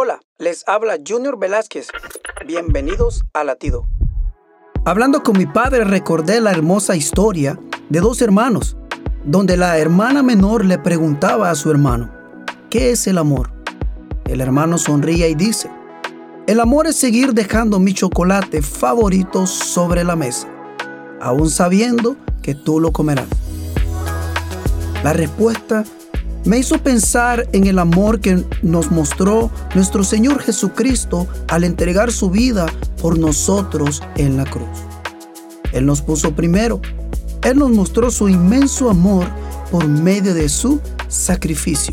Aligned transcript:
Hola, 0.00 0.20
les 0.38 0.62
habla 0.68 0.96
Junior 1.04 1.40
Velázquez. 1.40 1.88
Bienvenidos 2.46 3.24
a 3.34 3.42
Latido. 3.42 3.88
Hablando 4.84 5.24
con 5.24 5.36
mi 5.36 5.44
padre 5.44 5.82
recordé 5.82 6.40
la 6.40 6.52
hermosa 6.52 6.94
historia 6.94 7.58
de 7.88 7.98
dos 7.98 8.22
hermanos, 8.22 8.76
donde 9.24 9.56
la 9.56 9.76
hermana 9.76 10.22
menor 10.22 10.64
le 10.64 10.78
preguntaba 10.78 11.50
a 11.50 11.56
su 11.56 11.68
hermano, 11.72 12.12
¿qué 12.70 12.92
es 12.92 13.08
el 13.08 13.18
amor? 13.18 13.50
El 14.26 14.40
hermano 14.40 14.78
sonríe 14.78 15.30
y 15.30 15.34
dice, 15.34 15.68
el 16.46 16.60
amor 16.60 16.86
es 16.86 16.94
seguir 16.94 17.34
dejando 17.34 17.80
mi 17.80 17.92
chocolate 17.92 18.62
favorito 18.62 19.48
sobre 19.48 20.04
la 20.04 20.14
mesa, 20.14 20.46
aún 21.20 21.50
sabiendo 21.50 22.16
que 22.40 22.54
tú 22.54 22.78
lo 22.78 22.92
comerás. 22.92 23.26
La 25.02 25.12
respuesta 25.12 25.82
me 26.48 26.58
hizo 26.58 26.78
pensar 26.78 27.46
en 27.52 27.66
el 27.66 27.78
amor 27.78 28.20
que 28.20 28.42
nos 28.62 28.90
mostró 28.90 29.50
nuestro 29.74 30.02
Señor 30.02 30.40
Jesucristo 30.40 31.28
al 31.48 31.62
entregar 31.62 32.10
su 32.10 32.30
vida 32.30 32.64
por 33.02 33.18
nosotros 33.18 34.02
en 34.16 34.38
la 34.38 34.44
cruz. 34.46 34.66
Él 35.72 35.84
nos 35.84 36.00
puso 36.00 36.34
primero. 36.34 36.80
Él 37.42 37.58
nos 37.58 37.70
mostró 37.70 38.10
su 38.10 38.30
inmenso 38.30 38.88
amor 38.88 39.26
por 39.70 39.86
medio 39.86 40.32
de 40.32 40.48
su 40.48 40.80
sacrificio. 41.08 41.92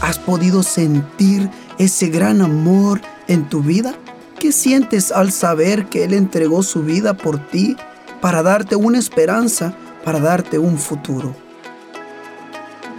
¿Has 0.00 0.18
podido 0.18 0.62
sentir 0.62 1.50
ese 1.76 2.08
gran 2.08 2.40
amor 2.40 3.02
en 3.28 3.46
tu 3.46 3.60
vida? 3.60 3.94
¿Qué 4.38 4.52
sientes 4.52 5.12
al 5.12 5.32
saber 5.32 5.84
que 5.90 6.04
Él 6.04 6.14
entregó 6.14 6.62
su 6.62 6.82
vida 6.82 7.12
por 7.12 7.46
ti 7.48 7.76
para 8.22 8.42
darte 8.42 8.74
una 8.74 8.98
esperanza, 8.98 9.76
para 10.02 10.18
darte 10.18 10.58
un 10.58 10.78
futuro? 10.78 11.45